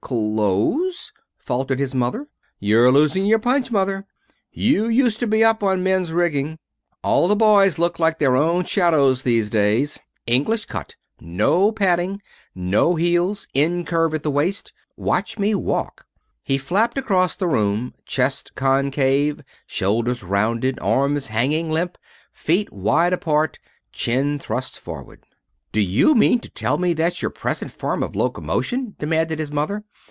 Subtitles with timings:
[0.03, 2.27] "Clothes?" faltered his mother.
[2.59, 4.05] "You're losing your punch, Mother?
[4.51, 6.59] You used to be up on men's rigging.
[7.01, 9.99] All the boys look like their own shadows these days.
[10.27, 10.97] English cut.
[11.21, 12.21] No padding.
[12.53, 13.47] No heels.
[13.55, 14.73] Incurve at the waist.
[14.97, 16.05] Watch me walk."
[16.43, 21.97] He flapped across the room, chest concave, shoulders rounded, arms hanging limp,
[22.33, 23.59] feet wide apart,
[23.93, 25.23] chin thrust forward.
[25.71, 29.85] "Do you mean to tell me that's your present form of locomotion?" demanded his mother.